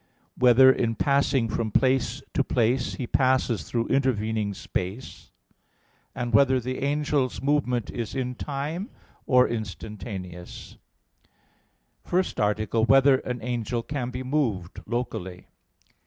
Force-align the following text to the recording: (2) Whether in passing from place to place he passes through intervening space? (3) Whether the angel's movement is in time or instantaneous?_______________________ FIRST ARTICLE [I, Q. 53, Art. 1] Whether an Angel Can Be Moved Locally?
(2) 0.39 0.39
Whether 0.39 0.71
in 0.71 0.95
passing 0.95 1.47
from 1.47 1.69
place 1.69 2.23
to 2.33 2.43
place 2.43 2.95
he 2.95 3.05
passes 3.05 3.61
through 3.65 3.85
intervening 3.89 4.55
space? 4.55 5.29
(3) 6.17 6.29
Whether 6.29 6.59
the 6.59 6.81
angel's 6.81 7.39
movement 7.39 7.91
is 7.91 8.15
in 8.15 8.33
time 8.33 8.89
or 9.27 9.47
instantaneous?_______________________ 9.47 10.77
FIRST 12.09 12.39
ARTICLE 12.39 12.81
[I, 12.81 12.85
Q. 12.85 12.95
53, 12.95 13.11
Art. 13.11 13.19
1] 13.23 13.27
Whether 13.27 13.31
an 13.31 13.47
Angel 13.47 13.83
Can 13.83 14.09
Be 14.09 14.23
Moved 14.23 14.81
Locally? 14.87 15.45